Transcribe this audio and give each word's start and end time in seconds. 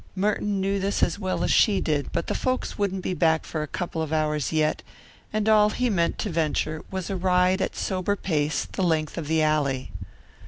Merton 0.15 0.59
knew 0.59 0.79
this 0.79 1.03
as 1.03 1.19
well 1.19 1.43
as 1.43 1.51
she 1.51 1.79
did, 1.79 2.11
but 2.11 2.25
the 2.25 2.33
folks 2.33 2.75
wouldn't 2.75 3.03
be 3.03 3.13
back 3.13 3.45
for 3.45 3.61
a 3.61 3.67
couple 3.67 4.01
of 4.01 4.11
hours 4.11 4.51
yet, 4.51 4.81
and 5.31 5.47
all 5.47 5.69
he 5.69 5.91
meant 5.91 6.17
to 6.17 6.31
venture 6.31 6.83
was 6.89 7.11
a 7.11 7.15
ride 7.15 7.61
at 7.61 7.75
sober 7.75 8.15
pace 8.15 8.65
the 8.65 8.81
length 8.81 9.15
of 9.15 9.27
the 9.27 9.43
alley. 9.43 9.91